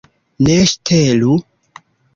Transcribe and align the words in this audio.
Ne 0.47 0.55
ŝtelu. 0.71 1.39